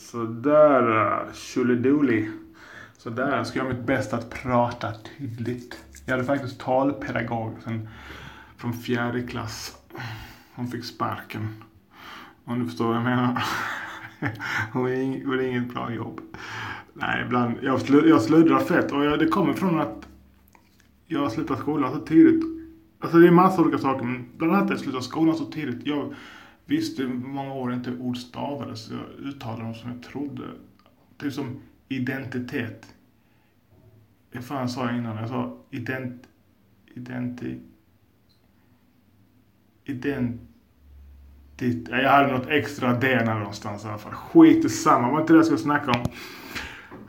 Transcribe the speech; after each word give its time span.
Sådär, 0.00 1.12
äh, 1.26 1.32
tjolidoli. 1.34 2.30
Sådär, 2.96 3.36
Jag 3.36 3.46
ska 3.46 3.58
göra 3.58 3.68
mitt 3.68 3.86
bästa 3.86 4.16
att 4.16 4.30
prata 4.30 4.92
tydligt. 5.18 5.84
Jag 6.06 6.12
hade 6.12 6.24
faktiskt 6.24 6.60
talpedagog 6.60 7.56
sen, 7.64 7.88
från 8.56 8.72
fjärde 8.72 9.22
klass. 9.22 9.76
Hon 10.54 10.68
fick 10.68 10.84
sparken. 10.84 11.48
Om 12.44 12.58
du 12.58 12.66
förstår 12.66 12.86
vad 12.86 12.96
jag 12.96 13.04
menar. 13.04 13.42
Hon 14.72 15.12
gjorde 15.12 15.48
inget 15.48 15.74
bra 15.74 15.92
jobb. 15.92 16.20
Nej, 16.94 17.22
ibland. 17.26 17.54
Jag, 17.62 17.80
slu, 17.80 18.08
jag 18.08 18.22
sluddrar 18.22 18.60
fett 18.60 18.92
och 18.92 19.04
jag, 19.04 19.18
det 19.18 19.26
kommer 19.26 19.52
från 19.52 19.80
att 19.80 20.06
jag 21.06 21.32
slutade 21.32 21.60
skolan 21.60 21.92
så 21.92 22.00
tidigt. 22.00 22.44
Alltså 23.00 23.18
det 23.18 23.26
är 23.26 23.30
massa 23.30 23.62
olika 23.62 23.78
saker, 23.78 24.04
men 24.04 24.28
bland 24.36 24.52
annat 24.52 24.64
att 24.64 24.70
jag 24.70 24.80
slutade 24.80 25.04
skolan 25.04 25.36
så 25.36 25.44
tidigt. 25.44 25.86
Jag 25.86 26.14
visste 26.70 27.06
många 27.06 27.54
år 27.54 27.72
inte 27.72 27.92
ord 28.00 28.16
stavades, 28.16 28.84
så 28.84 28.94
jag 28.94 29.26
uttalade 29.26 29.62
dem 29.62 29.74
som 29.74 29.90
jag 29.90 30.02
trodde. 30.02 30.42
Typ 31.18 31.32
som 31.32 31.60
identitet. 31.88 32.94
Vad 34.32 34.44
fan 34.44 34.68
sa 34.68 34.86
jag 34.86 34.98
innan? 34.98 35.16
Jag 35.16 35.28
sa 35.28 35.56
ident... 35.70 36.22
Identi... 36.94 37.58
Ident... 39.84 40.40
Jag 41.90 42.10
hade 42.10 42.32
något 42.32 42.48
extra 42.48 42.92
D 42.92 43.06
där 43.08 43.38
någonstans 43.38 43.84
i 43.84 43.88
alla 43.88 43.98
fall. 43.98 44.12
Skit 44.12 44.64
i 44.64 44.68
samma. 44.68 45.06
Det 45.06 45.12
var 45.12 45.20
inte 45.20 45.32
det 45.32 45.36
jag 45.36 45.46
skulle 45.46 45.58
snacka 45.58 45.90
om. 45.90 46.04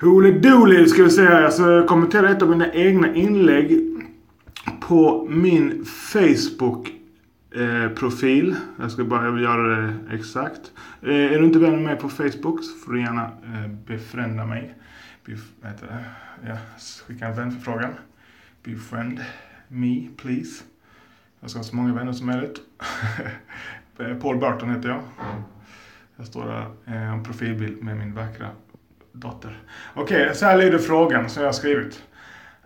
Holy 0.02 0.40
Dooley 0.40 0.86
ska 0.86 1.04
vi 1.04 1.10
säga. 1.10 1.42
Jag 1.42 1.54
ska 1.54 1.88
kommentera 1.88 2.30
ett 2.30 2.42
av 2.42 2.50
mina 2.50 2.74
egna 2.74 3.16
inlägg 3.16 3.80
på 4.80 5.28
min 5.30 5.86
Facebook 5.86 7.01
eh, 7.52 7.90
profil. 7.90 8.56
Jag 8.80 8.92
ska 8.92 9.04
bara 9.04 9.42
göra 9.42 9.82
det 9.82 9.94
exakt. 10.12 10.72
Eh, 11.02 11.34
är 11.34 11.40
du 11.40 11.46
inte 11.46 11.60
vän 11.60 11.72
med 11.72 11.82
mig 11.82 11.96
på 11.96 12.10
Facebook 12.10 12.64
så 12.64 12.78
får 12.78 12.94
du 12.94 13.02
gärna 13.02 13.24
eh, 13.26 13.68
befrända 13.68 14.46
mig. 14.46 14.76
Bef 15.26 15.40
heter 15.64 15.88
det? 15.88 16.06
Ja, 16.50 16.58
skicka 17.08 17.28
en 17.28 17.36
vänförfrågan. 17.36 17.94
Befriend 18.64 19.20
me, 19.68 20.08
please. 20.18 20.64
Jag 21.40 21.50
ska 21.50 21.60
ha 21.60 21.64
så 21.64 21.76
många 21.76 21.94
vänner 21.94 22.14
som 22.14 22.28
möjligt. 22.28 22.62
Paul 24.22 24.38
Burton 24.38 24.70
heter 24.70 24.90
jag. 24.90 25.02
Jag 26.16 26.28
står 26.28 26.46
där, 26.46 26.66
eh, 26.86 27.14
en 27.14 27.24
profilbild 27.24 27.84
med 27.84 27.98
min 27.98 28.14
vackra 28.14 28.50
dotter. 29.12 29.64
Okej, 29.94 30.24
okay, 30.24 30.36
så 30.36 30.46
här 30.46 30.58
lyder 30.58 30.78
frågan 30.78 31.30
som 31.30 31.42
jag 31.42 31.48
har 31.48 31.54
skrivit. 31.54 32.04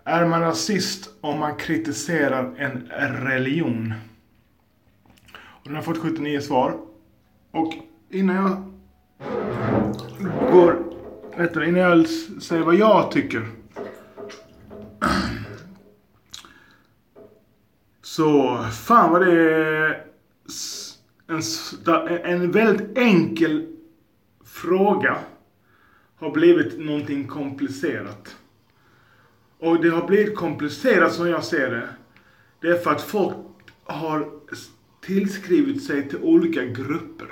Är 0.04 0.26
man 0.26 0.40
rasist 0.40 1.10
om 1.20 1.38
man 1.38 1.56
kritiserar 1.56 2.54
en 2.58 2.88
religion? 3.16 3.94
Och 5.66 5.72
den 5.72 5.76
har 5.76 5.82
fått 5.82 5.98
79 5.98 6.40
svar. 6.40 6.78
Och 7.50 7.74
innan 8.10 8.36
jag 8.36 8.62
går, 10.52 10.84
vet 11.36 11.56
innan 11.56 11.74
jag 11.74 12.08
säger 12.42 12.62
vad 12.62 12.74
jag 12.74 13.10
tycker. 13.10 13.48
Så, 18.02 18.58
fan 18.72 19.12
vad 19.12 19.26
det 19.26 19.32
är 19.32 20.04
en, 21.26 21.42
en 22.24 22.50
väldigt 22.50 22.98
enkel 22.98 23.76
fråga 24.44 25.18
har 26.16 26.30
blivit 26.30 26.78
någonting 26.78 27.26
komplicerat. 27.26 28.36
Och 29.58 29.82
det 29.82 29.88
har 29.88 30.06
blivit 30.06 30.36
komplicerat 30.36 31.12
som 31.12 31.28
jag 31.28 31.44
ser 31.44 31.70
det. 31.70 31.88
Det 32.60 32.68
är 32.68 32.78
för 32.78 32.90
att 32.90 33.02
folk 33.02 33.36
har 33.84 34.35
tillskrivit 35.06 35.84
sig 35.84 36.08
till 36.08 36.18
olika 36.18 36.64
grupper. 36.64 37.28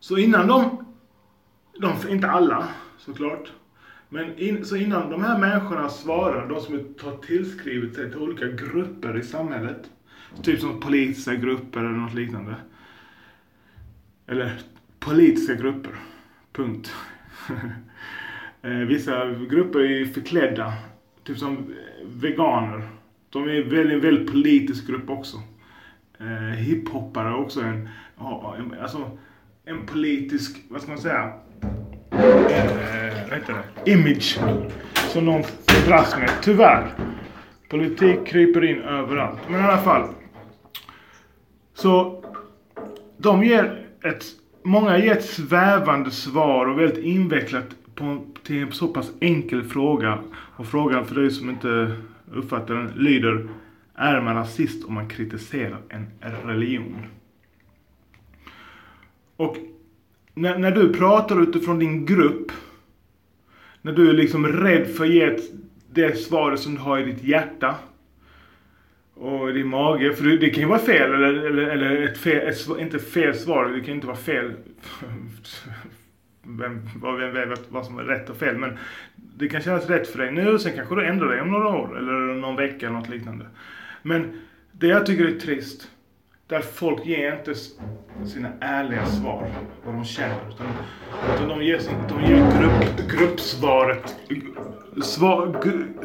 Så 0.00 0.18
innan 0.18 0.46
de, 0.46 0.84
de 1.80 2.08
inte 2.08 2.30
alla 2.30 2.68
såklart, 2.98 3.52
men 4.08 4.38
in, 4.38 4.64
så 4.64 4.76
innan 4.76 5.10
de 5.10 5.22
här 5.22 5.38
människorna 5.38 5.88
svarar, 5.88 6.48
de 6.48 6.60
som 6.60 6.74
har 7.02 7.16
tillskrivit 7.16 7.94
sig 7.94 8.10
till 8.10 8.20
olika 8.20 8.46
grupper 8.46 9.18
i 9.18 9.22
samhället, 9.22 9.90
typ 10.42 10.60
som 10.60 10.80
politiska 10.80 11.34
grupper 11.34 11.80
eller 11.80 11.90
något 11.90 12.14
liknande. 12.14 12.54
Eller 14.26 14.60
politiska 14.98 15.54
grupper, 15.54 15.92
punkt. 16.52 16.94
Eh, 18.62 18.72
vissa 18.72 19.30
grupper 19.30 19.80
är 19.80 20.04
förklädda, 20.04 20.72
typ 21.24 21.38
som 21.38 21.74
veganer. 22.04 22.88
De 23.30 23.42
är 23.42 23.62
en 23.62 23.70
väldigt, 23.70 24.04
väldigt 24.04 24.32
politisk 24.32 24.86
grupp 24.86 25.10
också. 25.10 25.42
Eh, 26.20 26.56
hiphoppare 26.56 27.34
också 27.34 27.60
en, 27.60 27.88
alltså, 28.82 29.10
en 29.64 29.86
politisk, 29.86 30.56
vad 30.68 30.82
ska 30.82 30.90
man 30.90 31.00
säga, 31.00 31.32
eh, 32.10 33.28
vad 33.28 33.38
heter 33.38 33.54
det? 33.84 33.90
image 33.90 34.38
som 35.08 35.42
får 35.42 35.88
dras 35.88 36.16
med, 36.18 36.30
tyvärr. 36.42 36.94
Politik 37.70 38.26
kryper 38.26 38.64
in 38.64 38.80
överallt. 38.80 39.38
Men 39.48 39.60
i 39.60 39.64
alla 39.64 39.78
fall. 39.78 40.08
Så 41.74 42.24
de 43.18 43.44
ger 43.44 43.86
ett 44.02 44.24
många 44.62 44.98
ger 44.98 45.12
ett 45.12 45.24
svävande 45.24 46.10
svar 46.10 46.66
och 46.66 46.78
väldigt 46.78 47.04
invecklat 47.04 47.64
på, 47.94 48.24
till 48.42 48.62
en 48.62 48.72
så 48.72 48.88
pass 48.88 49.12
enkel 49.20 49.62
fråga. 49.62 50.18
Och 50.56 50.66
frågan 50.66 51.06
för 51.06 51.14
dig 51.14 51.30
som 51.30 51.50
inte 51.50 51.96
uppfattar 52.34 52.74
den 52.74 52.92
lyder 52.96 53.48
är 53.98 54.20
man 54.20 54.34
rasist 54.34 54.84
om 54.84 54.94
man 54.94 55.08
kritiserar 55.08 55.80
en 55.88 56.06
religion? 56.44 57.06
Och 59.36 59.56
när, 60.34 60.58
när 60.58 60.70
du 60.70 60.92
pratar 60.92 61.42
utifrån 61.42 61.78
din 61.78 62.06
grupp, 62.06 62.52
när 63.82 63.92
du 63.92 64.08
är 64.08 64.12
liksom 64.12 64.46
rädd 64.46 64.86
för 64.86 65.04
att 65.04 65.10
ge 65.10 65.38
det 65.92 66.18
svaret 66.18 66.60
som 66.60 66.74
du 66.74 66.80
har 66.80 66.98
i 66.98 67.04
ditt 67.04 67.24
hjärta 67.24 67.74
och 69.14 69.50
i 69.50 69.52
din 69.52 69.68
mage. 69.68 70.12
För 70.12 70.24
det, 70.24 70.50
kan 70.50 70.62
ju 70.62 70.68
vara 70.68 70.78
fel 70.78 71.14
eller, 71.14 71.32
eller, 71.32 71.62
eller 71.62 72.02
ett 72.02 72.18
fel, 72.18 72.48
ett, 72.48 72.80
inte 72.80 72.98
fel 72.98 73.34
svar. 73.34 73.64
Det 73.64 73.80
kan 73.80 73.86
ju 73.86 73.94
inte 73.94 74.06
vara 74.06 74.16
fel. 74.16 74.52
Vem, 76.48 76.80
vem 77.02 77.48
vet 77.48 77.66
vad 77.68 77.86
som 77.86 77.98
är 77.98 78.02
rätt 78.02 78.30
och 78.30 78.36
fel. 78.36 78.58
Men 78.58 78.78
det 79.16 79.48
kan 79.48 79.62
kännas 79.62 79.88
rätt 79.88 80.08
för 80.08 80.18
dig 80.18 80.32
nu. 80.32 80.58
Sen 80.58 80.72
kanske 80.76 80.94
du 80.94 81.06
ändrar 81.06 81.28
dig 81.28 81.40
om 81.40 81.50
några 81.50 81.68
år. 81.68 81.98
Eller 81.98 82.34
någon 82.34 82.56
vecka 82.56 82.86
eller 82.86 82.98
något 82.98 83.08
liknande. 83.08 83.46
Men 84.06 84.32
det 84.72 84.86
jag 84.86 85.06
tycker 85.06 85.24
är 85.24 85.38
trist. 85.38 85.90
Där 86.46 86.60
folk 86.60 87.06
ger 87.06 87.38
inte 87.38 87.54
sina 88.26 88.48
ärliga 88.60 89.06
svar. 89.06 89.50
Vad 89.84 89.94
de 89.94 90.04
känner. 90.04 90.36
Utan, 90.48 90.66
utan 91.34 91.48
de 91.48 91.64
ger, 91.64 91.80
de 92.08 92.24
ger 92.24 92.60
grupp, 92.60 93.10
gruppsvaret. 93.10 94.16
Svar, 95.02 95.56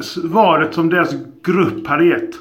svaret 0.02 0.74
som 0.74 0.88
deras 0.88 1.14
grupp 1.42 1.86
har 1.86 2.00
gett. 2.00 2.34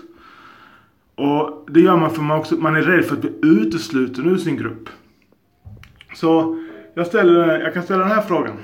Och 1.15 1.65
det 1.71 1.81
gör 1.81 1.97
man 1.97 2.11
för 2.11 2.21
man, 2.21 2.39
också, 2.39 2.55
man 2.55 2.75
är 2.75 2.81
rädd 2.81 3.05
för 3.05 3.15
att 3.15 3.21
bli 3.21 3.31
utesluten 3.41 4.29
ur 4.29 4.37
sin 4.37 4.57
grupp. 4.57 4.89
Så 6.13 6.59
jag, 6.93 7.07
ställer, 7.07 7.59
jag 7.59 7.73
kan 7.73 7.83
ställa 7.83 7.99
den 7.99 8.11
här 8.11 8.21
frågan. 8.21 8.57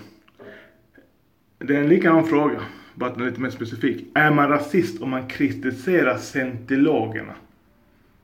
Det 1.58 1.76
är 1.76 1.82
en 1.82 1.90
likadan 1.90 2.24
fråga, 2.28 2.62
bara 2.98 3.10
att 3.10 3.16
den 3.16 3.24
är 3.24 3.30
lite 3.30 3.42
mer 3.42 3.50
specifik. 3.50 4.06
Är 4.14 4.32
man 4.32 4.50
rasist 4.50 5.02
om 5.02 5.10
man 5.10 5.28
kritiserar 5.28 6.18
scientologerna? 6.18 7.34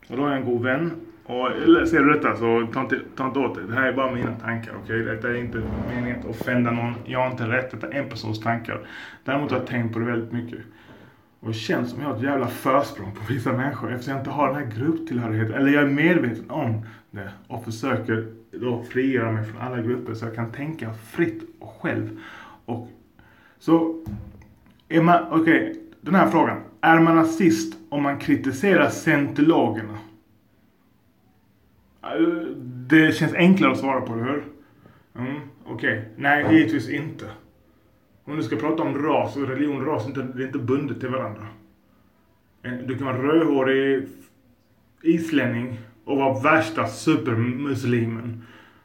Och 0.07 0.17
då 0.17 0.23
har 0.23 0.29
jag 0.29 0.37
en 0.37 0.45
god 0.45 0.63
vän. 0.63 0.91
Och 1.25 1.49
ser 1.87 1.99
du 1.99 2.13
detta 2.13 2.35
så 2.35 2.67
ta 2.73 2.81
inte, 2.81 2.99
ta 3.15 3.27
inte 3.27 3.39
åt 3.39 3.55
dig. 3.55 3.63
Det 3.67 3.73
här 3.73 3.87
är 3.87 3.93
bara 3.93 4.15
mina 4.15 4.35
tankar. 4.35 4.75
Okay? 4.83 4.97
Detta 4.97 5.29
är 5.29 5.35
inte 5.35 5.61
meningen 5.89 6.19
att 6.19 6.25
offenda 6.25 6.71
någon. 6.71 6.93
Jag 7.05 7.19
har 7.19 7.31
inte 7.31 7.47
rätt. 7.47 7.71
Detta 7.71 7.87
är 7.87 7.99
en 7.99 8.09
persons 8.09 8.39
tankar. 8.39 8.87
Däremot 9.23 9.51
har 9.51 9.57
jag 9.57 9.67
tänkt 9.67 9.93
på 9.93 9.99
det 9.99 10.05
väldigt 10.05 10.31
mycket. 10.31 10.59
Och 11.39 11.47
det 11.47 11.53
känns 11.53 11.89
som 11.89 12.01
jag 12.01 12.07
har 12.07 12.15
ett 12.15 12.23
jävla 12.23 12.47
försprång 12.47 13.11
på 13.11 13.33
vissa 13.33 13.53
människor 13.53 13.91
eftersom 13.91 14.11
jag 14.11 14.21
inte 14.21 14.29
har 14.29 14.47
den 14.47 14.55
här 14.55 14.71
grupptillhörigheten. 14.77 15.55
Eller 15.55 15.71
jag 15.71 15.83
är 15.83 15.87
medveten 15.87 16.49
om 16.49 16.85
det 17.11 17.29
och 17.47 17.65
försöker 17.65 18.27
då 18.51 18.83
frigöra 18.83 19.31
mig 19.31 19.45
från 19.45 19.61
alla 19.61 19.81
grupper 19.81 20.13
så 20.13 20.25
jag 20.25 20.35
kan 20.35 20.51
tänka 20.51 20.93
fritt 20.93 21.43
och 21.59 21.77
själv. 21.81 22.19
Och 22.65 22.89
så, 23.59 24.03
är 24.93 25.01
man, 25.01 25.23
okej, 25.31 25.69
okay, 25.69 25.75
den 26.01 26.15
här 26.15 26.29
frågan. 26.29 26.61
Är 26.81 26.99
man 26.99 27.15
nazist 27.15 27.77
om 27.89 28.03
man 28.03 28.19
kritiserar 28.19 28.89
scientologerna? 28.89 29.97
Det 32.87 33.15
känns 33.15 33.33
enklare 33.33 33.71
att 33.71 33.77
svara 33.77 34.01
på, 34.01 34.13
eller 34.13 34.23
hur? 34.23 34.43
Mm, 35.15 35.41
okej. 35.65 35.97
Okay. 35.97 36.01
Nej, 36.17 36.55
givetvis 36.55 36.89
inte. 36.89 37.25
Om 38.23 38.35
du 38.35 38.43
ska 38.43 38.55
prata 38.55 38.83
om 38.83 38.97
ras 38.97 39.35
och 39.35 39.47
religion 39.47 39.85
ras, 39.85 40.07
det 40.13 40.21
är 40.21 40.45
inte 40.45 40.59
bundet 40.59 40.99
till 40.99 41.09
varandra. 41.09 41.47
Du 42.85 42.97
kan 42.97 43.07
vara 43.07 43.23
rödhårig 43.23 44.07
islänning 45.01 45.77
och 46.05 46.17
vara 46.17 46.39
värsta 46.39 46.87
supermuslimen. 46.87 48.43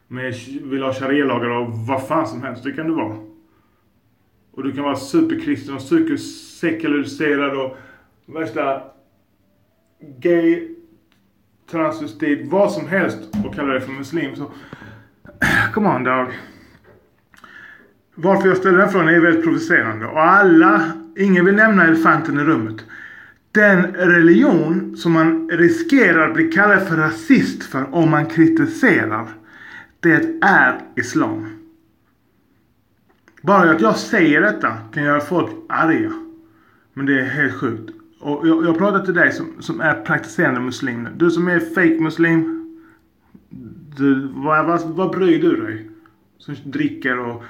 Med, 0.08 0.34
vill 0.62 0.82
ha 0.82 0.92
sharia-lagar 0.92 1.48
och 1.48 1.72
vad 1.72 2.06
fan 2.06 2.26
som 2.26 2.42
helst. 2.42 2.64
Det 2.64 2.72
kan 2.72 2.86
du 2.86 2.94
vara. 2.94 3.16
Och 4.58 4.64
du 4.64 4.72
kan 4.72 4.84
vara 4.84 4.96
superkristen 4.96 5.74
och 5.74 5.82
supersekulariserad 5.82 7.56
och 7.56 7.76
värsta 8.26 8.82
gay, 10.20 10.68
transvestit, 11.70 12.50
vad 12.50 12.72
som 12.72 12.88
helst 12.88 13.18
och 13.44 13.54
kalla 13.54 13.72
dig 13.72 13.80
för 13.80 13.92
muslim. 13.92 14.36
Så, 14.36 14.50
come 15.74 15.88
on 15.88 16.04
dog. 16.04 16.26
varför 18.14 18.48
jag 18.48 18.56
ställer 18.56 18.78
den 18.78 18.88
frågan 18.88 19.08
är 19.08 19.20
väldigt 19.20 19.44
provocerande. 19.44 20.06
Och 20.06 20.22
alla, 20.22 20.92
ingen 21.16 21.44
vill 21.44 21.54
nämna 21.54 21.84
elefanten 21.86 22.38
i 22.38 22.44
rummet. 22.44 22.84
Den 23.52 23.94
religion 23.94 24.96
som 24.96 25.12
man 25.12 25.50
riskerar 25.50 26.28
att 26.28 26.34
bli 26.34 26.52
kallad 26.52 26.88
för 26.88 26.96
rasist 26.96 27.62
för 27.62 27.94
om 27.94 28.10
man 28.10 28.26
kritiserar. 28.26 29.28
Det 30.00 30.42
är 30.42 30.80
Islam. 30.96 31.57
Bara 33.42 33.70
att 33.70 33.80
jag 33.80 33.96
säger 33.96 34.40
detta 34.40 34.78
kan 34.94 35.04
göra 35.04 35.20
folk 35.20 35.50
arga. 35.68 36.12
Men 36.92 37.06
det 37.06 37.20
är 37.20 37.24
helt 37.24 37.54
sjukt. 37.54 37.90
Och 38.20 38.48
jag, 38.48 38.64
jag 38.64 38.78
pratar 38.78 39.04
till 39.04 39.14
dig 39.14 39.32
som, 39.32 39.62
som 39.62 39.80
är 39.80 39.94
praktiserande 39.94 40.60
muslim 40.60 41.02
nu. 41.02 41.10
Du 41.16 41.30
som 41.30 41.48
är 41.48 41.60
fake 41.60 42.00
muslim. 42.00 42.54
Du, 43.96 44.28
vad, 44.34 44.66
vad, 44.66 44.82
vad 44.82 45.10
bryr 45.10 45.42
du 45.42 45.56
dig? 45.56 45.90
Som 46.38 46.54
dricker 46.64 47.18
och 47.18 47.42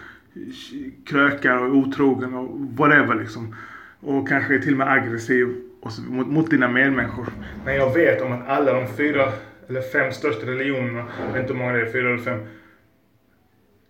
krökar 1.06 1.56
och 1.56 1.67
är 1.67 1.73
otrogen 1.73 2.34
och 2.34 2.61
whatever 2.76 3.14
liksom. 3.14 3.55
Och 4.00 4.29
kanske 4.29 4.55
är 4.55 4.58
till 4.58 4.73
och 4.73 4.79
med 4.79 4.93
aggressiv 4.93 5.56
och 5.81 5.93
så, 5.93 6.02
mot, 6.02 6.26
mot 6.26 6.50
dina 6.50 6.69
medmänniskor. 6.69 7.26
När 7.64 7.73
jag 7.73 7.94
vet 7.94 8.23
om 8.23 8.32
att 8.32 8.49
alla 8.49 8.73
de 8.73 8.87
fyra 8.96 9.32
eller 9.69 9.81
fem 9.81 10.12
största 10.12 10.46
religionerna, 10.46 11.05
jag 11.26 11.32
vet 11.32 11.43
inte 11.43 11.52
hur 11.52 11.61
många 11.61 11.73
det 11.73 11.81
är, 11.81 11.93
fyra 11.93 12.08
eller 12.08 12.23
fem. 12.23 12.41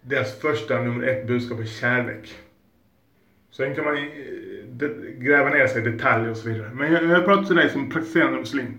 Deras 0.03 0.41
första 0.41 0.83
nummer 0.83 1.07
ett 1.07 1.27
budskap 1.27 1.61
är 1.61 1.65
kärlek. 1.65 2.35
Sen 3.51 3.75
kan 3.75 3.85
man 3.85 3.97
eh, 3.97 4.03
gräva 5.19 5.51
ner 5.51 5.67
sig 5.67 5.83
i 5.83 5.91
detaljer 5.91 6.31
och 6.31 6.37
så 6.37 6.49
vidare. 6.49 6.71
Men 6.75 6.93
jag, 6.93 7.05
jag 7.05 7.25
pratar 7.25 7.45
till 7.45 7.57
dig 7.57 7.71
som 7.71 7.91
praktiserande 7.91 8.39
muslim. 8.39 8.79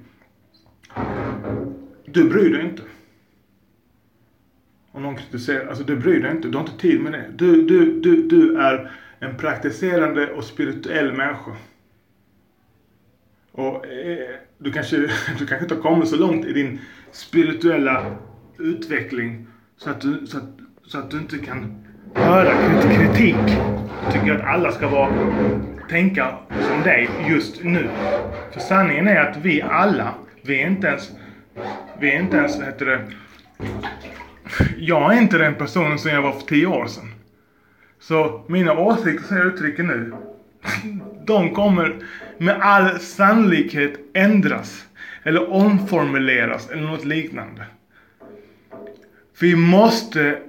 Du 2.06 2.30
bryr 2.30 2.54
dig 2.54 2.66
inte. 2.66 2.84
Om 4.92 5.04
någon 5.04 5.16
kritiserar, 5.16 5.68
alltså 5.68 5.84
du 5.84 5.96
bryr 5.96 6.22
dig 6.22 6.32
inte, 6.32 6.48
du 6.48 6.58
har 6.58 6.66
inte 6.66 6.82
tid 6.82 7.02
med 7.02 7.12
det. 7.12 7.26
Du, 7.36 7.68
du, 7.68 8.00
du, 8.02 8.28
du 8.28 8.58
är 8.58 8.92
en 9.20 9.38
praktiserande 9.38 10.34
och 10.34 10.44
spirituell 10.44 11.14
människa. 11.14 11.56
Och 13.52 13.86
eh, 13.86 14.36
du 14.58 14.72
kanske, 14.72 14.98
du 15.40 15.48
kanske 15.48 15.60
inte 15.62 15.76
har 15.76 15.82
kommit 15.82 16.10
så 16.10 16.16
långt 16.16 16.46
i 16.46 16.54
din 16.54 16.80
spirituella 17.12 18.16
utveckling 18.58 19.48
så 19.78 19.90
att 19.90 20.02
du, 20.02 20.28
så 20.28 20.38
att, 20.38 20.60
så 20.90 20.98
att 20.98 21.12
du 21.12 21.18
inte 21.18 21.38
kan 21.38 21.86
höra 22.14 22.52
kritik. 22.96 23.36
Jag 24.04 24.14
tycker 24.14 24.36
att 24.36 24.46
alla 24.46 24.72
ska 24.72 24.90
vara, 24.90 25.10
tänka 25.90 26.36
som 26.50 26.82
dig 26.84 27.10
just 27.30 27.64
nu. 27.64 27.90
För 28.52 28.60
sanningen 28.60 29.08
är 29.08 29.16
att 29.16 29.38
vi 29.38 29.62
alla, 29.62 30.14
vi 30.42 30.62
är 30.62 30.68
inte 30.68 30.88
ens, 30.88 31.12
vi 32.00 32.12
är 32.12 32.20
inte 32.20 32.38
ens, 32.38 32.58
vad 32.58 32.66
heter 32.66 32.86
det, 32.86 33.02
jag 34.78 35.14
är 35.14 35.22
inte 35.22 35.38
den 35.38 35.56
personen 35.56 36.00
som 36.00 36.12
jag 36.12 36.22
var 36.22 36.32
för 36.32 36.48
tio 36.48 36.68
år 36.68 36.88
sedan. 36.88 37.14
Så 38.00 38.46
mina 38.48 38.74
åsikter 38.74 39.28
som 39.28 39.38
jag 39.38 39.46
uttrycker 39.46 39.84
nu, 39.84 40.14
de 41.26 41.54
kommer 41.54 41.96
med 42.38 42.62
all 42.62 43.00
sannolikhet 43.00 43.94
ändras. 44.14 44.86
Eller 45.24 45.52
omformuleras 45.52 46.70
eller 46.70 46.82
något 46.82 47.06
liknande. 47.06 47.66
Vi 49.40 49.56
måste 49.56 50.40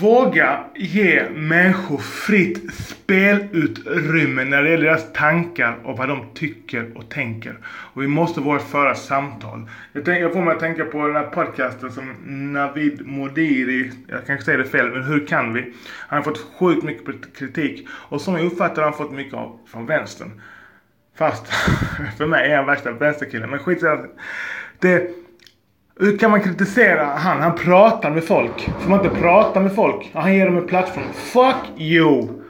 våga 0.00 0.64
ge 0.74 1.28
människor 1.30 1.98
fritt 1.98 2.74
spelutrymme 2.74 4.44
när 4.44 4.62
det 4.62 4.70
gäller 4.70 4.84
deras 4.84 5.12
tankar 5.12 5.78
och 5.84 5.98
vad 5.98 6.08
de 6.08 6.26
tycker 6.34 6.98
och 6.98 7.08
tänker. 7.08 7.58
Och 7.66 8.02
vi 8.02 8.06
måste 8.06 8.40
våga 8.40 8.58
föra 8.58 8.94
samtal. 8.94 9.68
Jag, 9.92 10.04
tänker, 10.04 10.22
jag 10.22 10.32
får 10.32 10.42
mig 10.42 10.54
att 10.54 10.60
tänka 10.60 10.84
på 10.84 11.06
den 11.06 11.16
här 11.16 11.26
podcasten 11.26 11.92
som 11.92 12.14
Navid 12.52 13.06
Modiri, 13.06 13.92
jag 14.08 14.26
kanske 14.26 14.44
säger 14.44 14.58
det 14.58 14.64
fel, 14.64 14.90
men 14.90 15.02
hur 15.02 15.26
kan 15.26 15.52
vi? 15.52 15.72
Han 16.08 16.16
har 16.16 16.22
fått 16.22 16.46
sjukt 16.58 16.84
mycket 16.84 17.36
kritik 17.36 17.88
och 17.90 18.20
som 18.20 18.34
jag 18.34 18.46
uppfattar 18.46 18.82
har 18.82 18.90
han 18.90 18.98
fått 18.98 19.12
mycket 19.12 19.34
av 19.34 19.58
från 19.66 19.86
vänstern. 19.86 20.40
Fast 21.16 21.46
för 22.18 22.26
mig 22.26 22.50
är 22.50 22.56
han 22.56 22.66
värsta 22.66 22.92
vänsterkillen, 22.92 23.50
men 23.50 23.58
skit 23.58 23.80
det 24.78 25.21
hur 25.96 26.18
kan 26.18 26.30
man 26.30 26.40
kritisera 26.40 27.04
han? 27.04 27.40
Han 27.40 27.54
pratar 27.54 28.10
med 28.10 28.24
folk. 28.24 28.70
Får 28.80 28.90
man 28.90 29.04
inte 29.04 29.20
prata 29.20 29.60
med 29.60 29.74
folk? 29.74 30.10
Han 30.14 30.34
ger 30.34 30.46
dem 30.46 30.56
en 30.56 30.66
plattform. 30.66 31.12
Fuck 31.12 31.80
you! 31.80 32.42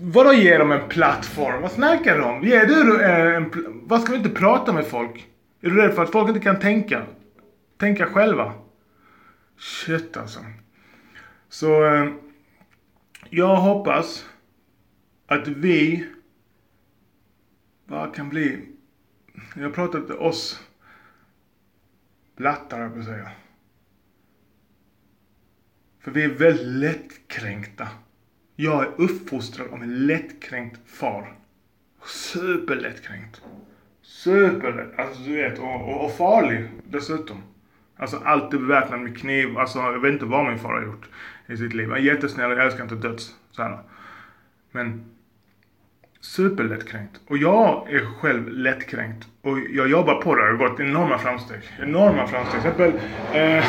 Vadå 0.00 0.32
ger 0.32 0.58
dem 0.58 0.72
en 0.72 0.88
plattform? 0.88 1.62
Vad 1.62 1.72
snackar 1.72 2.18
du 2.18 2.24
om? 2.24 2.42
Ger 2.42 2.66
du 2.66 3.02
eh, 3.02 3.36
en... 3.36 3.50
Vad 3.82 4.02
ska 4.02 4.12
vi 4.12 4.18
inte 4.18 4.30
prata 4.30 4.72
med 4.72 4.86
folk? 4.86 5.28
Är 5.60 5.70
du 5.70 5.76
rädd 5.76 5.94
för 5.94 6.02
att 6.02 6.12
folk 6.12 6.28
inte 6.28 6.40
kan 6.40 6.58
tänka? 6.58 7.02
Tänka 7.78 8.06
själva? 8.06 8.52
Shit 9.58 10.16
alltså. 10.16 10.40
Så... 11.48 11.84
Eh, 11.84 12.08
jag 13.30 13.56
hoppas 13.56 14.26
att 15.26 15.48
vi 15.48 16.06
Vad 17.86 18.14
kan 18.14 18.28
bli... 18.28 18.68
Jag 19.54 19.62
har 19.62 19.70
pratat 19.70 20.06
till 20.06 20.16
oss 20.16 20.60
Lattar, 22.40 22.88
på 22.88 22.98
att 22.98 23.04
säga. 23.04 23.30
För 26.00 26.10
vi 26.10 26.24
är 26.24 26.28
väldigt 26.28 26.66
lättkränkta. 26.66 27.88
Jag 28.56 28.82
är 28.82 28.90
uppfostrad 28.96 29.68
av 29.68 29.82
en 29.82 30.06
lättkränkt 30.06 30.80
far. 30.86 31.36
Superlättkränkt. 32.04 33.42
Superlätt. 34.02 34.98
Alltså 34.98 35.22
du 35.22 35.36
vet, 35.36 35.58
och, 35.58 35.88
och, 35.88 36.04
och 36.04 36.16
farlig 36.16 36.68
dessutom. 36.84 37.42
Alltså 37.96 38.16
alltid 38.16 38.60
beväpnad 38.60 39.00
med 39.00 39.18
kniv. 39.18 39.58
Alltså 39.58 39.78
jag 39.78 40.00
vet 40.00 40.12
inte 40.12 40.24
vad 40.24 40.46
min 40.46 40.58
far 40.58 40.72
har 40.72 40.82
gjort 40.82 41.08
i 41.46 41.56
sitt 41.56 41.74
liv. 41.74 41.88
Han 41.88 41.98
är 41.98 42.02
jättesnäll 42.02 42.50
och 42.50 42.58
jag 42.58 42.64
älskar 42.64 42.82
inte 42.82 42.94
döds. 42.94 43.36
Så 43.50 43.62
här. 43.62 43.78
Men 44.70 45.04
superlättkränkt. 46.20 47.20
Och 47.26 47.38
jag 47.38 47.92
är 47.92 48.00
själv 48.20 48.48
lättkränkt. 48.48 49.26
Och 49.42 49.58
jag 49.70 49.90
jobbar 49.90 50.22
på 50.22 50.34
det. 50.34 50.42
Det 50.42 50.48
har 50.48 50.68
gått 50.68 50.80
enorma 50.80 51.18
framsteg. 51.18 51.60
Enorma 51.82 52.26
framsteg. 52.26 52.62
Till 52.62 52.70
exempel, 52.70 52.92
eh, 53.34 53.64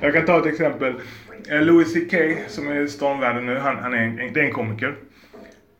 jag 0.00 0.14
kan 0.14 0.26
ta 0.26 0.38
ett 0.38 0.46
exempel. 0.46 0.94
Eh, 1.48 1.62
Louis 1.62 1.94
CK 1.94 2.14
som 2.48 2.68
är 2.68 2.80
i 2.80 2.88
stormvärlden 2.88 3.46
nu, 3.46 3.58
han, 3.58 3.76
han 3.76 3.94
är, 3.94 3.98
en, 3.98 4.32
det 4.32 4.40
är 4.40 4.44
en 4.44 4.52
komiker. 4.52 4.96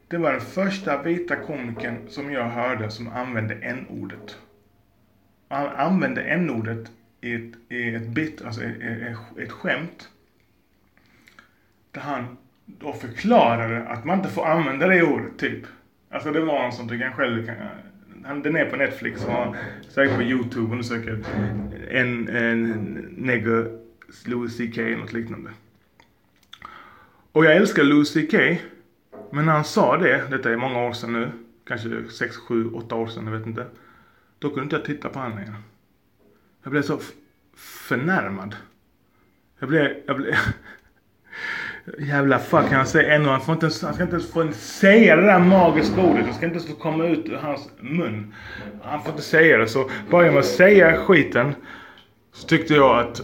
Det 0.08 0.18
var 0.18 0.32
den 0.32 0.40
första 0.40 1.02
vita 1.02 1.36
komikern 1.36 1.96
som 2.08 2.32
jag 2.32 2.44
hörde 2.44 2.90
som 2.90 3.08
använde 3.08 3.54
n-ordet. 3.54 4.36
Han 5.48 5.66
använde 5.66 6.22
n-ordet 6.22 6.90
i 7.20 7.34
ett, 7.34 7.72
i 7.72 7.94
ett 7.94 8.06
bit, 8.08 8.42
alltså 8.42 8.62
ett, 8.62 9.18
ett 9.38 9.52
skämt. 9.52 10.08
Där 11.92 12.00
han 12.00 12.36
då 12.66 12.92
förklarade 12.92 13.88
att 13.88 14.04
man 14.04 14.18
inte 14.18 14.30
får 14.30 14.46
använda 14.46 14.86
det 14.86 15.02
ordet, 15.02 15.38
typ. 15.38 15.66
Alltså 16.10 16.32
det 16.32 16.40
var 16.40 16.64
en 16.64 16.72
som 16.72 16.88
tycker 16.88 17.04
han 17.04 17.16
själv 17.16 17.46
kan, 17.46 17.56
han, 18.24 18.42
den 18.42 18.56
är 18.56 18.64
på 18.64 18.76
Netflix 18.76 19.24
och 19.24 19.56
säkert 19.88 20.16
på 20.16 20.22
YouTube 20.22 20.70
och 20.70 20.76
du 20.76 20.82
söker 20.82 21.24
en, 21.90 22.28
en 22.28 22.72
negger, 23.16 23.78
Louis 24.26 24.56
CK 24.56 24.78
eller 24.78 24.96
något 24.96 25.12
liknande. 25.12 25.50
Och 27.32 27.44
jag 27.44 27.56
älskar 27.56 27.84
Louis 27.84 28.12
CK. 28.12 28.34
Men 29.30 29.46
när 29.46 29.52
han 29.52 29.64
sa 29.64 29.96
det, 29.96 30.30
detta 30.30 30.52
är 30.52 30.56
många 30.56 30.78
år 30.78 30.92
sedan 30.92 31.12
nu, 31.12 31.30
kanske 31.64 32.04
6, 32.10 32.36
7, 32.36 32.70
8 32.70 32.94
år 32.94 33.06
sedan, 33.06 33.26
jag 33.26 33.32
vet 33.32 33.46
inte. 33.46 33.66
Då 34.38 34.48
kunde 34.48 34.62
inte 34.62 34.76
jag 34.76 34.84
titta 34.84 35.08
på 35.08 35.18
honom 35.18 35.38
längre. 35.38 35.54
Jag 36.62 36.70
blev 36.70 36.82
så 36.82 37.00
förnärmad. 37.56 38.56
Jag 39.58 39.68
blev, 39.68 39.96
jag 40.06 40.16
blev, 40.16 40.34
Jävla 41.98 42.38
fuck, 42.38 42.72
han 42.72 42.86
säger 42.86 43.10
ännu. 43.10 43.28
han, 43.28 43.40
får 43.40 43.54
inte, 43.54 43.66
han 43.66 43.94
ska 43.94 44.02
inte 44.02 44.16
ens 44.16 44.32
få 44.32 44.52
säga 44.52 45.16
det 45.16 45.22
där 45.22 45.38
magiska 45.38 46.00
ordet. 46.00 46.26
Det 46.26 46.32
ska 46.32 46.46
inte 46.46 46.56
ens 46.56 46.70
få 46.70 46.76
komma 46.76 47.06
ut 47.06 47.26
ur 47.26 47.36
hans 47.36 47.68
mun. 47.80 48.34
Han 48.82 49.02
får 49.02 49.10
inte 49.10 49.22
säga 49.22 49.58
det. 49.58 49.68
Så 49.68 49.90
bara 50.10 50.24
genom 50.24 50.38
att 50.38 50.46
säga 50.46 50.96
skiten 50.96 51.54
så 52.32 52.46
tyckte 52.46 52.74
jag 52.74 52.98
att 52.98 53.22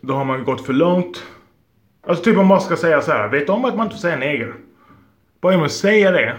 då 0.00 0.14
har 0.14 0.24
man 0.24 0.44
gått 0.44 0.66
för 0.66 0.72
långt. 0.72 1.22
Alltså 2.06 2.24
typ 2.24 2.32
om 2.32 2.38
man 2.38 2.48
bara 2.48 2.60
ska 2.60 2.76
säga 2.76 3.00
så 3.00 3.12
här. 3.12 3.28
Vet 3.28 3.48
om 3.48 3.64
att 3.64 3.76
man 3.76 3.86
inte 3.86 3.96
får 3.96 4.00
säga 4.00 4.16
neger? 4.16 4.54
Bara 5.40 5.52
genom 5.52 5.66
att 5.66 5.72
säga 5.72 6.10
det 6.10 6.36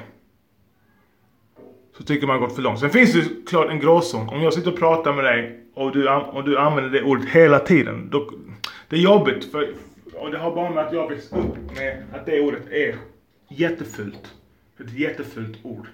så 1.98 2.04
tycker 2.04 2.28
man 2.28 2.39
har 2.39 2.48
gått 2.48 2.56
för 2.56 2.62
långt. 2.62 2.80
Sen 2.80 2.89
finns 2.89 3.13
det 3.13 3.50
klart 3.50 3.70
en 3.70 3.80
gråzon. 3.80 4.30
Om 4.30 4.42
jag 4.42 4.54
sitter 4.54 4.72
och 4.72 4.80
pratar 4.80 5.13
med 5.13 5.24
dig 5.24 5.60
och 5.75 5.92
du, 5.92 6.10
och 6.10 6.44
du 6.44 6.58
använder 6.58 6.92
det 6.92 7.04
ordet 7.04 7.30
hela 7.30 7.60
tiden. 7.60 8.10
Då, 8.12 8.30
det 8.89 8.96
är 8.96 9.00
jobbigt. 9.00 9.51
För 9.51 9.70
och 10.19 10.31
det 10.31 10.38
har 10.38 10.55
bara 10.55 10.69
med 10.69 10.85
att 10.85 10.93
jag 10.93 11.09
växt 11.09 11.33
upp 11.33 11.75
med 11.75 12.03
att 12.13 12.25
det 12.25 12.41
ordet 12.41 12.67
är 12.71 12.97
jättefult. 13.47 14.35
Ett 14.79 14.93
jättefult 14.93 15.65
ord. 15.65 15.88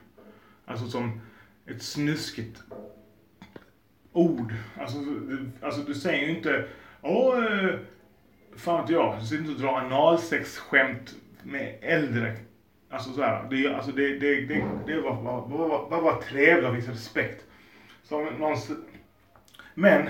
Alltså 0.66 0.88
som 0.88 1.22
ett 1.66 1.84
snuskigt 1.84 2.64
ord. 4.14 4.54
Alltså, 4.80 5.00
du, 5.00 5.50
alltså 5.62 5.82
du 5.82 5.94
säger 5.94 6.28
ju 6.28 6.36
inte 6.36 6.66
Åh, 7.02 7.46
eh, 7.46 7.76
fan 8.56 8.82
vet 8.82 8.90
jag. 8.90 9.20
Du 9.20 9.26
sitter 9.26 9.42
inte 9.42 9.52
och 9.52 9.60
drar 9.60 9.80
analsexskämt 9.80 11.16
med 11.44 11.78
äldre. 11.82 12.38
Alltså 12.90 13.14
såhär. 13.14 13.48
Det, 13.50 13.76
alltså 13.76 13.92
det, 13.92 14.20
det, 14.20 14.42
det, 14.42 14.64
det 14.88 15.02
var, 15.02 15.22
var, 15.22 15.48
var, 15.48 15.90
var, 15.90 16.02
var 16.02 16.22
trevligt 16.22 16.70
och 16.70 16.78
visa 16.78 16.92
respekt. 16.92 17.46
Som 18.04 18.26
någon, 18.26 18.58
men, 19.74 20.10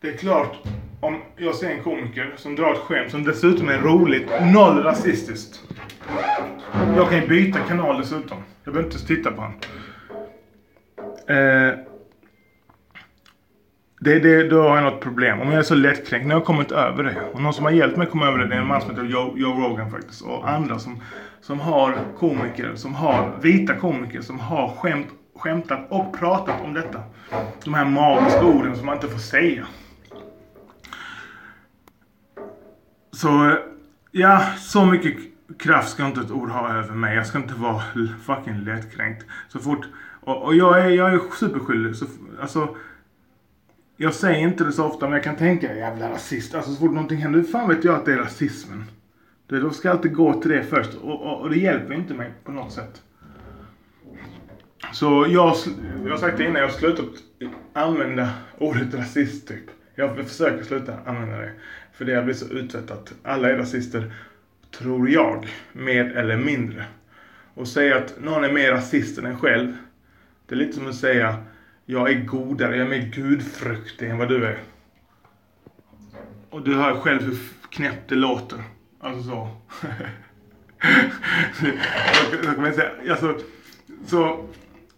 det 0.00 0.08
är 0.08 0.16
klart 0.16 0.56
om 1.00 1.22
jag 1.42 1.54
ser 1.54 1.70
en 1.70 1.82
komiker 1.82 2.34
som 2.36 2.56
drar 2.56 2.72
ett 2.72 2.78
skämt 2.78 3.10
som 3.10 3.24
dessutom 3.24 3.68
är 3.68 3.78
roligt, 3.78 4.30
noll 4.54 4.82
rasistiskt. 4.82 5.60
Jag 6.96 7.10
kan 7.10 7.20
ju 7.20 7.28
byta 7.28 7.58
kanal 7.58 8.00
dessutom. 8.00 8.38
Jag 8.64 8.74
behöver 8.74 8.88
inte 8.88 8.96
ens 8.96 9.08
titta 9.08 9.30
på 9.30 9.40
honom. 9.40 9.56
Eh, 11.28 11.78
det, 14.00 14.18
det, 14.18 14.48
då 14.48 14.62
har 14.62 14.76
jag 14.76 14.84
något 14.84 15.00
problem. 15.00 15.40
Om 15.40 15.48
jag 15.48 15.58
är 15.58 15.62
så 15.62 15.74
lättkränkt. 15.74 16.26
Nu 16.26 16.34
har 16.34 16.40
jag 16.40 16.46
kommit 16.46 16.72
över 16.72 17.04
det. 17.04 17.16
Och 17.32 17.42
någon 17.42 17.54
som 17.54 17.64
har 17.64 17.72
hjälpt 17.72 17.96
mig 17.96 18.06
komma 18.06 18.26
över 18.26 18.38
det, 18.38 18.46
det 18.48 18.54
är 18.54 18.60
en 18.60 18.66
man 18.66 18.80
som 18.80 18.90
heter 18.90 19.04
Joe, 19.04 19.34
Joe 19.36 19.52
Rogan 19.52 19.90
faktiskt. 19.90 20.22
Och 20.22 20.50
andra 20.50 20.78
som, 20.78 21.02
som 21.40 21.60
har 21.60 21.98
komiker, 22.18 22.72
som 22.74 22.94
har 22.94 23.38
vita 23.42 23.74
komiker, 23.74 24.20
som 24.20 24.40
har 24.40 24.68
skämt, 24.68 25.08
skämtat 25.36 25.86
och 25.88 26.18
pratat 26.18 26.60
om 26.64 26.74
detta. 26.74 27.00
De 27.64 27.74
här 27.74 27.84
magiska 27.84 28.44
orden 28.44 28.76
som 28.76 28.86
man 28.86 28.94
inte 28.94 29.08
får 29.08 29.18
säga. 29.18 29.66
Så, 33.22 33.58
ja, 34.10 34.42
så 34.58 34.86
mycket 34.86 35.16
kraft 35.58 35.90
ska 35.90 36.06
inte 36.06 36.20
ett 36.20 36.30
ord 36.30 36.50
ha 36.50 36.74
över 36.74 36.94
mig. 36.94 37.16
Jag 37.16 37.26
ska 37.26 37.38
inte 37.38 37.54
vara 37.54 37.82
fucking 38.22 38.64
lättkränkt. 38.64 39.26
Så 39.48 39.58
fort, 39.58 39.86
och, 40.20 40.42
och 40.42 40.54
jag 40.54 40.80
är, 40.80 40.88
jag 40.88 41.14
är 41.14 41.20
superskyldig. 41.38 41.96
Så, 41.96 42.06
alltså, 42.40 42.76
jag 43.96 44.14
säger 44.14 44.38
inte 44.38 44.64
det 44.64 44.72
så 44.72 44.84
ofta 44.84 45.06
men 45.06 45.12
jag 45.12 45.24
kan 45.24 45.36
tänka 45.36 45.74
jävla 45.74 46.10
rasist. 46.10 46.54
Alltså 46.54 46.70
så 46.70 46.80
fort 46.80 46.92
någonting 46.92 47.18
händer, 47.18 47.38
hur 47.38 47.46
fan 47.46 47.68
vet 47.68 47.84
jag 47.84 47.94
att 47.94 48.04
det 48.04 48.12
är 48.12 48.18
rasismen? 48.18 48.84
Det, 49.46 49.60
då 49.60 49.70
ska 49.70 49.88
jag 49.88 49.96
alltid 49.96 50.14
gå 50.14 50.40
till 50.40 50.50
det 50.50 50.64
först 50.64 50.94
och, 50.94 51.22
och, 51.22 51.40
och 51.40 51.50
det 51.50 51.58
hjälper 51.58 51.94
inte 51.94 52.14
mig 52.14 52.32
på 52.44 52.52
något 52.52 52.72
sätt. 52.72 53.02
Så 54.92 55.26
jag, 55.28 55.56
jag 56.04 56.10
har 56.10 56.16
sagt 56.16 56.38
det 56.38 56.44
innan, 56.44 56.56
jag 56.56 56.68
har 56.68 56.74
slutat 56.74 57.08
använda 57.72 58.30
ordet 58.58 58.94
rasist 58.94 59.48
typ. 59.48 59.64
Jag 59.94 60.16
försöker 60.16 60.64
sluta 60.64 60.94
använda 61.06 61.36
det. 61.36 61.52
För 61.92 62.04
det 62.04 62.14
har 62.14 62.22
blivit 62.22 62.40
så 62.40 62.48
utvättat. 62.48 63.14
Alla 63.22 63.50
är 63.50 63.56
rasister, 63.56 64.12
tror 64.78 65.10
jag, 65.10 65.48
mer 65.72 66.16
eller 66.16 66.36
mindre. 66.36 66.84
Och 67.54 67.68
säga 67.68 67.96
att 67.96 68.14
någon 68.20 68.44
är 68.44 68.52
mer 68.52 68.70
rasist 68.70 69.18
än 69.18 69.26
en 69.26 69.38
själv, 69.38 69.76
det 70.46 70.54
är 70.54 70.58
lite 70.58 70.72
som 70.72 70.88
att 70.88 70.94
säga 70.94 71.36
jag 71.86 72.10
är 72.10 72.24
godare, 72.24 72.76
jag 72.76 72.86
är 72.86 72.90
mer 72.90 73.10
gudfruktig 73.12 74.10
än 74.10 74.18
vad 74.18 74.28
du 74.28 74.46
är. 74.46 74.58
Och 76.50 76.62
du 76.62 76.74
hör 76.74 77.00
själv 77.00 77.22
hur 77.22 77.38
knäppt 77.70 78.08
det 78.08 78.14
låter. 78.14 78.58
Alltså 79.00 79.22
så. 79.22 79.48
så 82.40 82.46
kan 82.46 82.62
man 82.62 82.74
säga, 82.74 82.90
alltså, 83.10 83.38
så. 84.06 84.48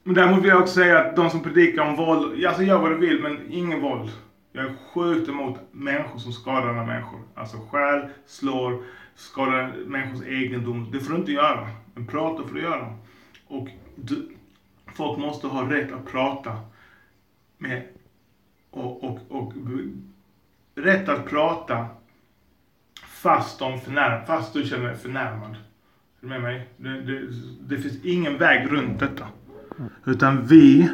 Men 0.03 0.15
däremot 0.15 0.43
vill 0.43 0.49
jag 0.49 0.61
också 0.61 0.75
säga 0.75 0.99
att 0.99 1.17
de 1.17 1.31
som 1.31 1.43
predikar 1.43 1.83
om 1.83 1.97
våld, 1.97 2.45
alltså 2.47 2.63
gör 2.63 2.79
vad 2.79 2.91
du 2.91 2.99
vill 2.99 3.23
men 3.23 3.39
ingen 3.51 3.81
våld. 3.81 4.11
Jag 4.57 4.65
är 4.65 4.75
sjukt 4.93 5.29
emot 5.29 5.59
människor 5.73 6.19
som 6.19 6.33
skadar 6.33 6.69
andra 6.69 6.87
människor. 6.87 7.21
Alltså 7.35 7.57
stjäl, 7.57 8.09
slår, 8.27 8.83
skadar 9.15 9.77
människors 9.87 10.27
egendom. 10.27 10.91
Det 10.93 11.01
får 11.01 11.13
du 11.13 11.19
inte 11.19 11.33
göra. 11.33 11.69
Men 11.95 12.07
prata 12.07 12.49
får 12.49 12.55
du 12.55 12.61
göra. 12.61 12.95
Och 13.47 13.69
du, 13.97 14.29
folk 14.95 15.19
måste 15.19 15.47
ha 15.47 15.71
rätt 15.71 15.93
att 15.93 16.07
prata 16.07 16.61
med 17.59 17.83
och, 18.71 19.05
och, 19.05 19.21
och 19.29 19.53
rätt 20.75 21.09
att 21.09 21.29
prata 21.29 21.87
fast, 23.07 23.59
de 23.59 23.81
förnär, 23.81 24.25
fast 24.27 24.53
du 24.53 24.65
känner 24.65 24.87
dig 24.87 24.97
förnärmad. 24.97 25.51
Är 25.51 25.57
du 26.21 26.27
med 26.27 26.43
mig? 26.43 26.69
Det, 26.77 27.01
det, 27.01 27.29
det 27.61 27.79
finns 27.79 28.05
ingen 28.05 28.39
väg 28.39 28.73
runt 28.73 29.01
detta. 29.01 29.29
Utan 30.05 30.47
vi 30.47 30.91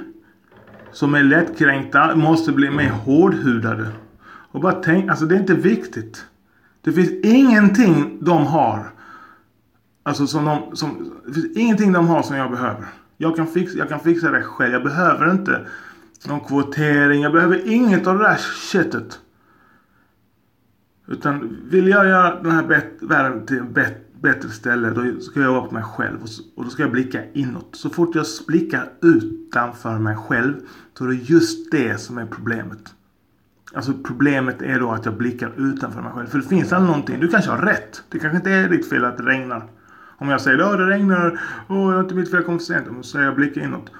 som 0.93 1.15
är 1.15 1.23
lättkränkta 1.23 2.17
måste 2.17 2.53
bli 2.53 2.71
mer 2.71 2.91
hårdhudade. 2.91 3.87
Och 4.53 4.61
bara 4.61 4.73
tänk, 4.73 5.11
alltså 5.11 5.25
det 5.25 5.35
är 5.35 5.41
inte 5.41 5.55
viktigt. 5.55 6.27
Det 6.81 6.93
finns 6.93 7.11
ingenting 7.25 8.19
de 8.21 8.47
har. 8.47 8.91
Alltså 10.03 10.27
som 10.27 10.45
de, 10.45 10.77
som, 10.77 11.13
det 11.27 11.33
finns 11.35 11.57
ingenting 11.57 11.93
de 11.93 12.09
har 12.09 12.23
som 12.23 12.37
jag 12.37 12.51
behöver. 12.51 12.87
Jag 13.17 13.37
kan 13.37 13.47
fixa, 13.47 13.79
jag 13.79 13.89
kan 13.89 14.01
fixa 14.01 14.31
det 14.31 14.43
själv. 14.43 14.73
Jag 14.73 14.83
behöver 14.83 15.31
inte 15.31 15.67
någon 16.29 16.41
kvotering. 16.41 17.23
Jag 17.23 17.33
behöver 17.33 17.69
inget 17.69 18.07
av 18.07 18.19
det 18.19 18.25
där 18.25 18.37
shitet. 18.37 19.21
Utan 21.07 21.57
vill 21.71 21.89
jag 21.89 22.09
göra 22.09 22.43
den 22.43 22.53
här 22.53 22.83
världen 23.01 23.47
till 23.47 23.59
ett 23.59 24.10
bättre 24.23 24.49
ställe 24.49 24.91
då 24.91 25.21
ska 25.21 25.41
jag 25.41 25.53
vara 25.53 25.69
på 25.69 25.75
mig 25.75 25.83
själv 25.83 26.23
och, 26.23 26.29
och 26.57 26.65
då 26.65 26.71
ska 26.71 26.83
jag 26.83 26.93
blicka 26.93 27.25
inåt. 27.33 27.69
Så 27.73 27.91
fort 27.91 28.15
jag 28.15 28.27
blickar 28.47 28.89
utanför 29.03 29.99
mig 29.99 30.17
själv 30.17 30.55
så 30.95 31.05
är 31.05 31.09
det 31.09 31.15
just 31.15 31.71
det 31.71 32.01
som 32.01 32.19
är 32.19 32.27
problemet. 32.27 32.95
Alltså 33.75 33.93
problemet 34.05 34.63
är 34.63 34.81
då 34.81 34.91
att 34.91 35.05
jag 35.05 35.17
blickar 35.17 35.53
utanför 35.57 36.03
mig 36.03 36.13
själv. 36.13 36.27
För 36.27 36.39
det 36.39 36.49
finns 36.49 36.73
aldrig 36.73 36.89
någonting. 36.91 37.21
Du 37.21 37.29
kanske 37.29 37.51
har 37.51 37.59
rätt. 37.59 38.03
Det 38.09 38.19
kanske 38.19 38.37
inte 38.37 38.51
är 38.51 38.69
ditt 38.69 38.89
fel 38.89 39.05
att 39.05 39.17
det 39.17 39.23
regnar. 39.23 39.69
Om 40.19 40.29
jag 40.29 40.41
säger 40.41 40.59
att 40.59 40.79
det 40.79 40.87
regnar, 40.87 41.41
åh 41.69 41.91
det 41.91 41.97
är 41.97 42.01
inte 42.01 42.15
mitt 42.15 42.31
fel, 42.31 42.37
jag 42.37 42.47
kom 42.47 42.59
för 42.59 42.65
sent. 42.65 42.87
Då 42.97 43.03
säger 43.03 43.25
jag 43.25 43.37
blicka 43.37 43.61
inåt. 43.61 43.91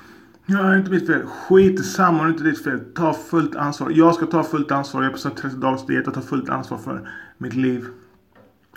Ja, 0.47 0.63
det 0.63 0.69
är 0.69 0.79
inte 0.79 0.91
mitt 0.91 1.07
fel. 1.07 1.23
Skit 1.27 1.81
i 1.81 1.83
samma, 1.83 2.23
det 2.23 2.29
är 2.29 2.33
inte 2.33 2.45
ditt 2.45 2.65
fel. 2.65 2.81
Ta 2.95 3.13
fullt 3.13 3.57
ansvar. 3.57 3.91
Jag 3.95 4.15
ska 4.15 4.27
ta 4.27 4.43
fullt 4.43 4.71
ansvar. 4.71 5.03
Jag 5.03 5.13
är 5.13 5.31
på 5.31 5.37
30 5.41 5.57
dagars 5.57 5.87
diet 5.87 6.03
Jag 6.05 6.15
tar 6.15 6.21
fullt 6.21 6.49
ansvar 6.49 6.79
för 6.79 7.09
mitt 7.39 7.55
liv. 7.55 7.87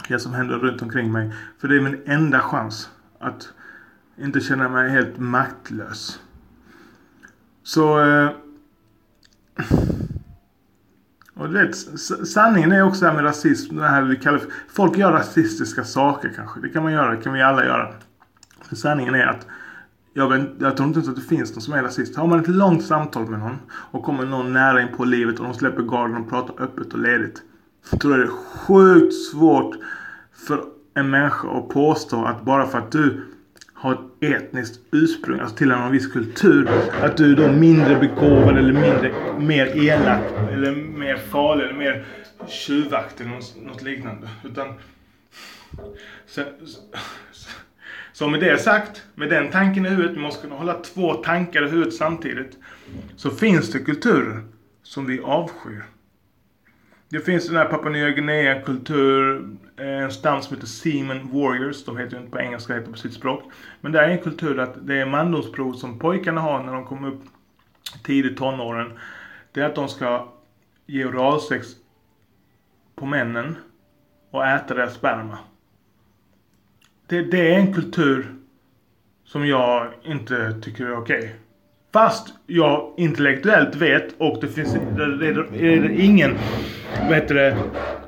Det 0.07 0.19
som 0.19 0.33
händer 0.33 0.55
runt 0.55 0.81
omkring 0.81 1.11
mig. 1.11 1.31
För 1.61 1.67
det 1.67 1.75
är 1.75 1.81
min 1.81 2.01
enda 2.05 2.39
chans 2.39 2.89
att 3.19 3.53
inte 4.17 4.39
känna 4.39 4.69
mig 4.69 4.89
helt 4.89 5.17
maktlös. 5.17 6.19
Så... 7.63 7.99
Eh, 8.01 8.29
och 11.35 11.49
du 11.49 11.53
vet, 11.53 11.75
sanningen 12.27 12.71
är 12.71 12.83
också 12.83 13.01
det 13.01 13.07
här 13.07 13.15
med 13.15 13.25
rasism. 13.25 13.77
Det 13.77 13.87
här 13.87 14.01
vi 14.01 14.15
kallar 14.15 14.37
för, 14.37 14.49
folk 14.69 14.97
gör 14.97 15.11
rasistiska 15.11 15.83
saker 15.83 16.31
kanske. 16.35 16.59
Det 16.59 16.69
kan 16.69 16.83
man 16.83 16.91
göra, 16.91 17.15
det 17.15 17.21
kan 17.21 17.33
vi 17.33 17.41
alla 17.41 17.65
göra. 17.65 17.93
För 18.61 18.75
sanningen 18.75 19.15
är 19.15 19.25
att 19.25 19.47
jag, 20.13 20.29
vet, 20.29 20.49
jag 20.59 20.77
tror 20.77 20.87
inte 20.87 20.99
ens 20.99 21.09
att 21.09 21.15
det 21.15 21.21
finns 21.21 21.51
någon 21.51 21.61
som 21.61 21.73
är 21.73 21.83
rasist. 21.83 22.15
Har 22.15 22.27
man 22.27 22.39
ett 22.39 22.47
långt 22.47 22.85
samtal 22.85 23.29
med 23.29 23.39
någon 23.39 23.57
och 23.71 24.03
kommer 24.03 24.25
någon 24.25 24.53
nära 24.53 24.81
in 24.81 24.87
på 24.97 25.05
livet 25.05 25.39
och 25.39 25.45
de 25.45 25.53
släpper 25.53 25.83
garden 25.83 26.17
och 26.17 26.29
pratar 26.29 26.63
öppet 26.63 26.93
och 26.93 26.99
ledigt. 26.99 27.43
Jag 27.91 27.99
tror 27.99 28.17
det 28.17 28.23
är 28.23 28.27
sjukt 28.27 29.13
svårt 29.13 29.75
för 30.47 30.63
en 30.93 31.09
människa 31.09 31.47
att 31.57 31.69
påstå 31.69 32.25
att 32.25 32.41
bara 32.41 32.67
för 32.67 32.77
att 32.77 32.91
du 32.91 33.21
har 33.73 33.93
ett 33.93 33.99
etniskt 34.19 34.79
ursprung, 34.91 35.39
alltså 35.39 35.55
tillhör 35.55 35.79
någon 35.79 35.91
viss 35.91 36.11
kultur, 36.11 36.69
att 37.01 37.17
du 37.17 37.31
är 37.31 37.35
då 37.35 37.51
mindre 37.51 37.95
begåvad 37.95 38.57
eller 38.57 38.73
mindre, 38.73 39.13
mer 39.39 39.65
elak 39.65 40.21
eller 40.51 40.75
mer 40.75 41.17
farlig 41.17 41.63
eller 41.65 41.77
mer 41.77 42.05
tjuvaktig 42.47 43.25
eller 43.25 43.35
något, 43.35 43.55
något 43.61 43.81
liknande. 43.81 44.29
Utan 44.43 44.67
så, 46.25 46.41
så 48.13 48.27
med 48.27 48.39
det 48.39 48.57
sagt, 48.57 49.03
med 49.15 49.29
den 49.29 49.51
tanken 49.51 49.85
i 49.85 49.89
huvudet, 49.89 50.17
vi 50.17 50.19
måste 50.19 50.41
kunna 50.41 50.55
hålla 50.55 50.73
två 50.73 51.13
tankar 51.13 51.65
i 51.65 51.69
huvudet 51.69 51.93
samtidigt. 51.93 52.57
Så 53.15 53.29
finns 53.29 53.71
det 53.71 53.79
kulturer 53.79 54.41
som 54.83 55.05
vi 55.05 55.19
avskyr. 55.19 55.83
Det 57.13 57.19
finns 57.19 57.47
den 57.47 57.55
här 57.55 57.65
Papua 57.65 57.89
Nya 57.89 58.09
Guinea 58.09 58.61
kultur, 58.61 59.49
eh, 59.77 60.03
en 60.03 60.11
stam 60.11 60.41
som 60.41 60.55
heter 60.55 60.67
Seaman 60.67 61.29
Warriors. 61.31 61.85
De 61.85 61.97
heter 61.97 62.15
ju 62.15 62.19
inte 62.19 62.31
på 62.31 62.39
engelska, 62.39 62.73
heter 62.73 62.91
på 62.91 62.97
sitt 62.97 63.13
språk. 63.13 63.43
Men 63.81 63.91
det 63.91 63.99
är 63.99 64.09
en 64.09 64.19
kultur 64.19 64.59
att 64.59 64.87
det 64.87 64.95
är 64.95 65.05
mandomsprov 65.05 65.73
som 65.73 65.99
pojkarna 65.99 66.41
har 66.41 66.63
när 66.63 66.73
de 66.73 66.85
kommer 66.85 67.07
upp 67.07 67.21
tidigt 68.03 68.37
tonåren. 68.37 68.93
Det 69.51 69.61
är 69.61 69.65
att 69.65 69.75
de 69.75 69.89
ska 69.89 70.27
ge 70.85 71.05
oralsex 71.05 71.67
på 72.95 73.05
männen 73.05 73.55
och 74.31 74.45
äta 74.45 74.73
deras 74.73 74.93
sperma 74.93 75.37
det, 77.07 77.21
det 77.21 77.53
är 77.53 77.59
en 77.59 77.73
kultur 77.73 78.35
som 79.23 79.47
jag 79.47 79.93
inte 80.03 80.61
tycker 80.61 80.85
är 80.85 80.97
okej. 80.97 81.17
Okay. 81.17 81.29
Fast 81.93 82.33
jag 82.47 82.93
intellektuellt 82.97 83.75
vet 83.75 84.15
och 84.17 84.37
det 84.41 84.47
finns 84.47 84.73
det, 84.73 85.17
det, 85.17 85.33
det 85.79 85.95
ingen 85.95 86.37
vad 87.01 87.13
heter 87.13 87.35
det, 87.35 87.57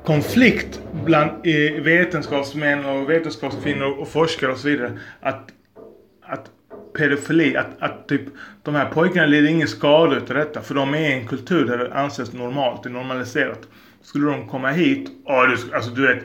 konflikt 0.04 0.80
bland 1.04 1.30
eh, 1.30 1.82
vetenskapsmän 1.82 2.84
och 2.84 3.10
vetenskapskvinnor 3.10 3.98
och 3.98 4.08
forskare 4.08 4.52
och 4.52 4.58
så 4.58 4.68
vidare. 4.68 4.98
Att, 5.20 5.50
att 6.22 6.50
pedofili, 6.98 7.56
att, 7.56 7.66
att 7.78 8.08
typ 8.08 8.22
de 8.62 8.74
här 8.74 8.90
pojkarna 8.90 9.26
lider 9.26 9.48
ingen 9.48 9.68
skada 9.68 10.16
utav 10.16 10.36
detta. 10.36 10.62
För 10.62 10.74
de 10.74 10.94
är 10.94 10.98
i 10.98 11.12
en 11.12 11.26
kultur 11.26 11.64
där 11.66 11.78
det 11.78 11.94
anses 11.94 12.32
normalt, 12.32 12.82
det 12.82 12.88
är 12.88 12.92
normaliserat. 12.92 13.60
Skulle 14.02 14.26
de 14.30 14.48
komma 14.48 14.68
hit, 14.68 15.10
ja 15.24 15.46
du, 15.46 15.74
alltså 15.74 15.90
du 15.90 16.06
vet, 16.06 16.24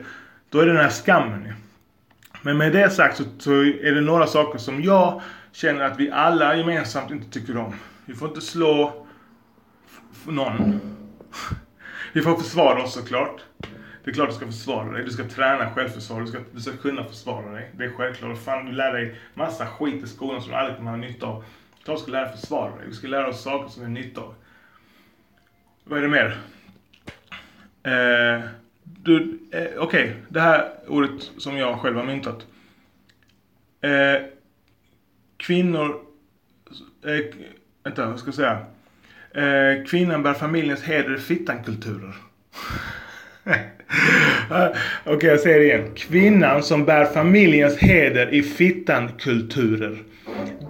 då 0.49 0.59
är 0.59 0.65
det 0.65 0.73
den 0.73 0.81
här 0.81 0.89
skammen 0.89 1.43
ju. 1.45 1.53
Men 2.41 2.57
med 2.57 2.71
det 2.71 2.89
sagt 2.89 3.17
så, 3.17 3.23
så, 3.39 3.51
är 3.61 3.91
det 3.91 4.01
några 4.01 4.27
saker 4.27 4.59
som 4.59 4.83
jag 4.83 5.21
känner 5.51 5.81
att 5.81 5.99
vi 5.99 6.11
alla 6.11 6.55
gemensamt 6.55 7.11
inte 7.11 7.29
tycker 7.29 7.57
om. 7.57 7.75
Vi 8.05 8.13
får 8.13 8.27
inte 8.27 8.41
slå 8.41 9.05
någon. 10.25 10.79
Vi 12.13 12.21
får 12.21 12.37
försvara 12.37 12.83
oss 12.83 12.93
såklart. 12.93 13.41
Det 14.03 14.11
är 14.11 14.13
klart 14.13 14.29
du 14.29 14.35
ska 14.35 14.45
försvara 14.45 14.91
dig. 14.91 15.03
Du 15.03 15.11
ska 15.11 15.23
träna 15.23 15.71
självförsvar. 15.71 16.21
Du 16.21 16.27
ska, 16.27 16.39
du 16.51 16.61
ska 16.61 16.77
kunna 16.77 17.03
försvara 17.03 17.51
dig. 17.51 17.71
Det 17.77 17.85
är 17.85 17.89
självklart. 17.89 18.37
Fan, 18.37 18.65
du 18.65 18.71
lär 18.71 18.93
dig 18.93 19.19
massa 19.33 19.67
skit 19.67 20.03
i 20.03 20.07
skolan 20.07 20.41
som 20.41 20.51
du 20.51 20.57
aldrig 20.57 20.77
kommer 20.77 20.91
ha 20.91 20.97
nytta 20.97 21.25
av. 21.25 21.43
Klart 21.83 21.97
du 21.97 22.01
ska 22.03 22.11
lära 22.11 22.25
dig 22.25 22.37
försvara 22.37 22.75
dig. 22.75 22.87
Du 22.87 22.93
ska 22.93 23.07
lära 23.07 23.27
oss 23.27 23.43
saker 23.43 23.69
som 23.69 23.81
vi 23.81 23.87
har 23.87 23.93
nytta 23.93 24.21
av. 24.21 24.35
Vad 25.83 25.99
är 25.99 26.03
det 26.03 26.09
mer? 26.09 26.37
Eh, 27.83 28.41
du, 28.83 29.39
eh, 29.51 29.61
Okej, 29.61 29.77
okay. 29.77 30.13
det 30.29 30.41
här 30.41 30.71
ordet 30.87 31.31
som 31.37 31.57
jag 31.57 31.79
själv 31.79 31.97
har 31.97 32.03
myntat. 32.03 32.45
Eh, 33.81 34.21
kvinnor... 35.41 35.95
Eh, 37.05 37.35
vänta, 37.83 38.05
vad 38.05 38.19
ska 38.19 38.27
jag 38.27 38.35
säga? 38.35 38.59
Eh, 39.33 39.85
kvinnan 39.85 40.23
bär 40.23 40.33
familjens 40.33 40.83
heder 40.83 41.15
i 41.15 41.17
fittan-kulturer. 41.17 42.15
Okej, 44.49 45.15
okay, 45.15 45.29
jag 45.29 45.39
säger 45.39 45.59
det 45.59 45.65
igen. 45.65 45.91
Kvinnan 45.95 46.63
som 46.63 46.85
bär 46.85 47.05
familjens 47.05 47.77
heder 47.77 48.33
i 48.33 48.43
fittan-kulturer. 48.43 49.97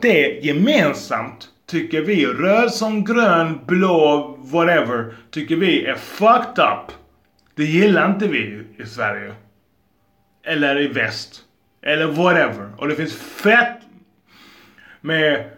Det 0.02 0.46
gemensamt 0.46 1.50
tycker 1.66 2.02
vi, 2.02 2.26
röd 2.26 2.72
som 2.72 3.06
grön, 3.06 3.60
blå, 3.68 4.38
whatever, 4.42 5.16
tycker 5.32 5.56
vi 5.56 5.86
är 5.86 5.96
fucked 5.96 6.64
up. 6.64 6.92
Det 7.56 7.64
gillar 7.64 8.12
inte 8.12 8.28
vi 8.28 8.64
i 8.78 8.86
Sverige. 8.86 9.34
Eller 10.44 10.82
i 10.82 10.88
väst. 10.88 11.42
Eller 11.82 12.08
whatever. 12.08 12.70
Och 12.78 12.88
det 12.88 12.96
finns 12.96 13.16
fett 13.16 13.81
med 15.02 15.50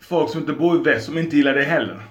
folk 0.00 0.30
som 0.30 0.40
inte 0.40 0.52
bor 0.52 0.76
i 0.76 0.82
väst 0.82 1.06
som 1.06 1.18
inte 1.18 1.36
gillar 1.36 1.54
det 1.54 1.64
heller. 1.64 2.02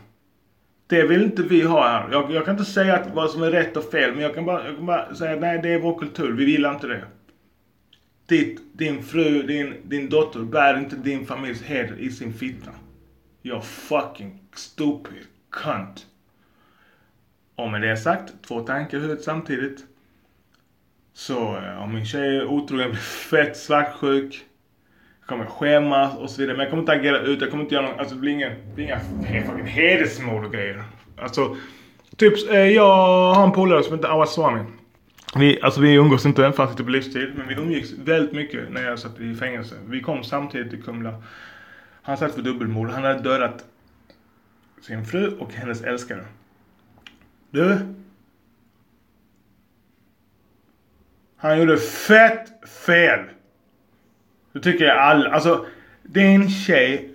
Det 0.88 1.04
vill 1.04 1.24
inte 1.24 1.44
vi 1.44 1.62
ha 1.62 1.88
här. 1.88 2.12
Jag, 2.12 2.32
jag 2.32 2.46
kan 2.46 2.54
inte 2.60 2.72
säga 2.72 2.96
att 2.96 3.16
vad 3.16 3.32
som 3.32 3.44
är 3.44 3.52
rätt 3.52 3.78
och 3.78 3.92
fel, 3.92 4.12
men 4.14 4.24
jag 4.24 4.36
kan 4.36 4.46
bara, 4.46 4.66
jag 4.66 4.76
kan 4.76 4.86
bara 4.86 5.16
säga 5.16 5.34
att 5.34 5.42
nej, 5.42 5.60
det 5.64 5.70
är 5.70 5.80
vår 5.80 6.00
kultur. 6.00 6.32
Vi 6.32 6.52
gillar 6.52 6.74
inte 6.74 6.88
det. 6.88 7.06
Ditt, 8.26 8.62
din 8.74 9.04
fru, 9.04 9.44
din, 9.44 9.76
din 9.84 10.10
dotter 10.10 10.40
bär 10.40 10.78
inte 10.78 10.96
din 10.96 11.26
familjs 11.26 11.62
heder 11.62 12.00
i 12.00 12.12
sin 12.12 12.34
fitta. 12.34 12.72
You're 13.44 13.62
fucking 13.62 14.42
stupid 14.54 15.24
cunt. 15.50 16.06
Och 17.56 17.72
med 17.72 17.82
det 17.82 17.98
sagt, 17.98 18.34
två 18.48 18.60
tankar 18.60 18.98
i 18.98 19.02
huvudet 19.02 19.24
samtidigt. 19.24 19.86
Så 21.14 21.58
eh, 21.58 21.84
om 21.84 21.94
min 21.94 22.06
tjej 22.06 22.38
är 22.38 22.46
otrogen, 22.46 22.90
blir 22.90 23.00
fett 23.00 23.58
svartsjuk. 23.58 24.46
Kommer 25.28 25.46
skämmas 25.46 26.18
och 26.18 26.30
så 26.30 26.42
vidare. 26.42 26.58
Men 26.58 26.64
jag 26.64 26.70
kommer 26.70 26.84
inte 26.84 26.92
agera 26.92 27.20
ut. 27.20 27.42
Jag 27.42 27.50
kommer 27.52 27.64
inte 27.64 27.76
göra 27.76 27.86
någon, 27.86 28.00
alltså 28.00 28.16
det 28.16 28.22
blir 28.22 28.32
inga, 28.32 28.50
det 28.50 28.76
blir 28.76 28.86
inga 28.86 29.00
fucking 29.46 29.66
hedersmord 29.66 30.46
och 30.46 30.54
grejer. 30.54 30.84
Alltså, 31.18 31.56
typ, 32.16 32.52
eh, 32.52 32.60
jag 32.60 33.34
har 33.34 33.44
en 33.44 33.52
polare 33.52 33.84
som 33.84 33.96
heter 33.96 34.10
Awad 34.10 34.30
Swami. 34.30 34.64
Vi, 35.36 35.62
alltså 35.62 35.82
vi 35.82 35.94
umgås 35.94 36.26
inte 36.26 36.52
fast 36.52 36.72
inte 36.72 36.84
på 36.84 36.90
livstid. 36.90 37.34
Men 37.38 37.48
vi 37.48 37.56
umgicks 37.56 37.92
väldigt 37.92 38.34
mycket 38.34 38.72
när 38.72 38.84
jag 38.84 39.00
satt 39.00 39.20
i 39.20 39.36
fängelse. 39.36 39.76
Vi 39.86 40.02
kom 40.02 40.24
samtidigt 40.24 40.70
till 40.70 40.84
Kumla. 40.84 41.24
Han 42.02 42.18
satt 42.18 42.36
för 42.36 42.42
dubbelmord. 42.42 42.90
Han 42.90 43.04
hade 43.04 43.20
dödat 43.20 43.66
sin 44.82 45.06
fru 45.06 45.38
och 45.40 45.54
hennes 45.54 45.82
älskare. 45.82 46.26
Du. 47.52 47.78
Han 51.38 51.60
gjorde 51.60 51.78
fett 51.78 52.70
fel. 52.70 53.20
Det 54.58 54.64
tycker 54.64 54.86
jag 54.86 54.98
alla. 54.98 55.30
Alltså, 55.30 55.66
din 56.04 56.50
tjej 56.50 57.10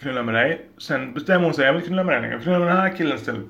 knullar 0.00 0.22
med 0.22 0.34
dig. 0.34 0.66
Sen 0.78 1.12
bestämmer 1.12 1.44
hon 1.44 1.54
sig, 1.54 1.66
jag 1.66 1.72
vill 1.72 1.82
knulla 1.82 2.04
med 2.04 2.22
dig. 2.22 2.30
Jag 2.30 2.42
knullar 2.42 2.58
med 2.58 2.68
den 2.68 2.76
här 2.76 2.96
killen 2.96 3.16
istället. 3.16 3.46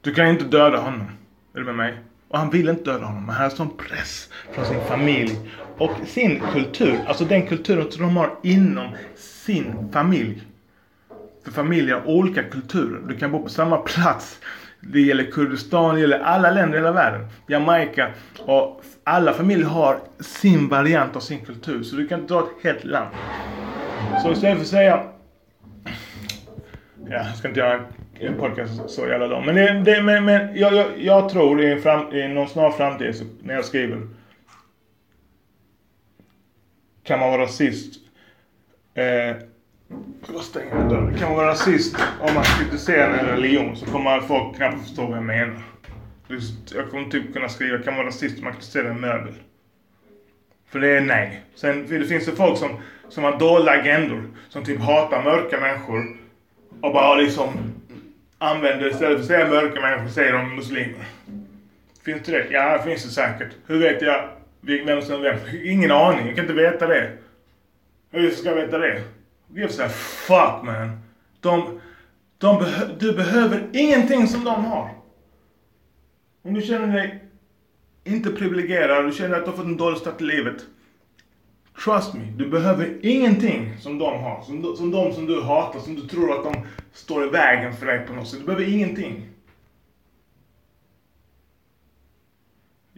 Du 0.00 0.14
kan 0.14 0.28
inte 0.28 0.44
döda 0.44 0.78
honom. 0.78 1.06
Är 1.54 1.58
du 1.58 1.64
med 1.64 1.74
mig? 1.74 1.94
Och 2.28 2.38
han 2.38 2.50
vill 2.50 2.68
inte 2.68 2.84
döda 2.84 3.04
honom. 3.04 3.26
Men 3.26 3.34
han 3.34 3.42
har 3.42 3.50
sån 3.50 3.76
press 3.76 4.28
från 4.52 4.64
sin 4.64 4.80
familj. 4.88 5.38
Och 5.78 5.90
sin 6.06 6.40
kultur. 6.52 6.98
Alltså 7.06 7.24
den 7.24 7.46
kulturen 7.46 7.90
som 7.90 8.02
de 8.02 8.16
har 8.16 8.34
inom 8.42 8.88
sin 9.16 9.92
familj. 9.92 10.42
För 11.44 11.50
familjer 11.50 11.94
har 11.94 12.08
olika 12.08 12.42
kulturer. 12.42 13.00
Du 13.08 13.16
kan 13.16 13.32
bo 13.32 13.42
på 13.42 13.48
samma 13.48 13.76
plats. 13.76 14.40
Det 14.80 15.00
gäller 15.00 15.24
Kurdistan, 15.24 15.94
det 15.94 16.00
gäller 16.00 16.18
alla 16.18 16.50
länder 16.50 16.78
i 16.78 16.80
hela 16.80 16.92
världen. 16.92 17.26
Jamaica. 17.46 18.10
Och 18.38 18.82
alla 19.04 19.32
familjer 19.32 19.66
har 19.66 19.98
sin 20.20 20.68
variant 20.68 21.16
av 21.16 21.20
sin 21.20 21.40
kultur. 21.40 21.82
Så 21.82 21.96
du 21.96 22.08
kan 22.08 22.20
inte 22.20 22.34
dra 22.34 22.40
ett 22.40 22.64
helt 22.64 22.84
land. 22.84 23.14
Så 24.22 24.32
istället 24.32 24.56
för 24.56 24.64
att 24.64 24.68
säga... 24.68 25.02
Ja, 27.08 27.16
jag 27.16 27.36
ska 27.36 27.48
inte 27.48 27.60
göra 27.60 27.80
en 28.20 28.34
podcast 28.34 28.90
så 28.90 29.08
jävla 29.08 29.26
lång. 29.26 29.46
Men, 29.46 29.54
det, 29.54 29.72
det, 29.72 30.02
men, 30.02 30.24
men 30.24 30.56
jag, 30.56 30.74
jag, 30.74 30.86
jag, 30.98 31.28
tror 31.28 31.62
i, 31.62 31.72
en 31.72 31.82
fram, 31.82 32.12
i 32.12 32.28
någon 32.28 32.48
snar 32.48 32.70
framtid 32.70 33.16
så, 33.16 33.24
när 33.42 33.54
jag 33.54 33.64
skriver. 33.64 34.00
Kan 37.02 37.18
man 37.18 37.30
vara 37.30 37.42
rasist. 37.42 37.94
Eh, 38.94 39.36
jag 40.32 40.42
stänger 40.42 40.88
dörren. 40.88 41.18
Kan 41.18 41.28
man 41.28 41.36
vara 41.36 41.50
rasist 41.50 41.96
om 42.20 42.34
man 42.34 42.44
kritiserar 42.44 43.18
en 43.18 43.26
religion 43.26 43.76
så 43.76 43.86
kommer 43.86 44.20
folk 44.20 44.56
knappt 44.56 44.82
förstå 44.82 45.06
vad 45.06 45.16
jag 45.16 45.24
menar. 45.24 45.62
Jag 46.74 46.90
kommer 46.90 47.10
typ 47.10 47.32
kunna 47.32 47.48
skriva 47.48 47.78
kan 47.78 47.86
man 47.86 47.96
vara 47.96 48.06
rasist 48.06 48.38
om 48.38 48.44
man 48.44 48.52
kritiserar 48.52 48.90
en 48.90 49.00
möbel. 49.00 49.34
För 50.68 50.80
det 50.80 50.96
är 50.96 51.00
nej. 51.00 51.40
Sen 51.54 51.86
det 51.88 52.04
finns 52.04 52.26
det 52.26 52.32
folk 52.32 52.58
som, 52.58 52.70
som 53.08 53.24
har 53.24 53.38
dolda 53.38 53.72
agendor. 53.72 54.22
Som 54.48 54.64
typ 54.64 54.80
hatar 54.80 55.22
mörka 55.22 55.60
människor. 55.60 56.16
Och 56.80 56.92
bara 56.92 57.14
liksom 57.14 57.48
använder 58.38 58.90
istället 58.90 59.16
för 59.16 59.20
att 59.20 59.26
säga 59.26 59.48
mörka 59.48 59.80
människor 59.80 60.08
säger 60.08 60.32
de 60.32 60.56
muslimer. 60.56 61.04
Finns 62.04 62.22
det 62.22 62.32
det? 62.32 62.46
Ja, 62.50 62.76
det 62.76 62.84
finns 62.84 63.04
det 63.04 63.10
säkert. 63.10 63.56
Hur 63.66 63.78
vet 63.78 64.02
jag 64.02 64.28
vem 64.60 65.02
som 65.02 65.14
är 65.14 65.20
vem? 65.20 65.38
Ingen 65.64 65.90
aning. 65.90 66.26
Jag 66.26 66.36
kan 66.36 66.44
inte 66.44 66.54
veta 66.54 66.86
det. 66.86 67.10
Hur 68.10 68.30
ska 68.30 68.48
jag 68.48 68.56
veta 68.56 68.78
det? 68.78 69.02
Gives 69.54 69.78
a 69.78 69.88
fuck 69.88 70.62
man. 70.64 71.00
De, 71.40 71.80
de 72.38 72.58
beh 72.58 72.80
du 72.98 73.12
behöver 73.12 73.70
ingenting 73.72 74.28
som 74.28 74.44
de 74.44 74.64
har. 74.64 74.90
Om 76.42 76.54
du 76.54 76.62
känner 76.62 76.96
dig 76.96 77.24
inte 78.04 78.30
privilegierad, 78.30 79.06
du 79.06 79.12
känner 79.12 79.36
att 79.36 79.44
du 79.44 79.50
har 79.50 79.56
fått 79.56 79.66
en 79.66 79.76
dålig 79.76 79.98
start 79.98 80.20
i 80.20 80.24
livet. 80.24 80.66
Trust 81.84 82.14
me, 82.14 82.24
du 82.36 82.48
behöver 82.48 82.98
ingenting 83.02 83.76
som 83.80 83.98
de 83.98 84.22
har. 84.22 84.42
Som, 84.42 84.76
som 84.76 84.90
de 84.90 85.12
som 85.14 85.26
du 85.26 85.42
hatar, 85.42 85.80
som 85.80 85.94
du 85.94 86.06
tror 86.06 86.38
att 86.38 86.52
de 86.52 86.66
står 86.92 87.26
i 87.26 87.28
vägen 87.28 87.76
för 87.76 87.86
dig 87.86 88.06
på 88.06 88.12
något 88.12 88.28
sätt. 88.28 88.40
Du 88.40 88.46
behöver 88.46 88.68
ingenting. 88.68 89.28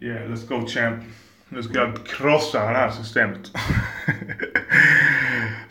Yeah, 0.00 0.30
let's 0.30 0.48
go 0.48 0.66
champ. 0.66 1.04
Nu 1.48 1.62
ska 1.62 1.78
jag 1.78 2.06
krossa 2.06 2.58
det 2.58 2.76
här 2.76 2.90
systemet. 2.90 3.50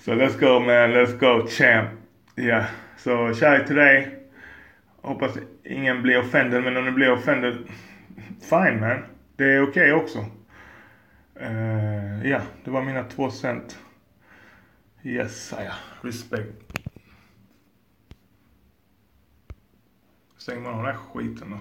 Så 0.02 0.14
let's 0.14 0.40
go 0.40 0.60
man, 0.60 0.94
let's 0.94 1.18
go 1.20 1.48
champ. 1.48 1.90
Ja, 2.36 2.44
yeah. 2.44 2.66
så 2.98 3.34
kärlek 3.34 3.68
till 3.68 3.76
dig. 3.76 4.20
Hoppas 5.02 5.38
ingen 5.64 6.02
blir 6.02 6.20
offended, 6.20 6.64
men 6.64 6.78
om 6.78 6.86
du 6.86 6.92
blir 6.92 7.12
offended, 7.12 7.58
fine 8.50 8.80
man. 8.80 9.04
Det 9.36 9.44
är 9.44 9.62
okej 9.62 9.94
okay 9.94 10.04
också. 10.04 10.26
Uh, 11.42 12.28
ja, 12.28 12.42
det 12.64 12.72
var 12.72 12.82
mina 12.82 13.04
två 13.04 13.32
cent. 13.32 13.80
Yes, 15.04 15.54
ja. 15.58 15.74
Respect. 16.02 16.74
Stänger 20.38 20.62
man 20.62 20.72
av 20.72 20.78
den 20.78 20.86
här 20.86 21.02
skiten 21.14 21.50
då. 21.50 21.58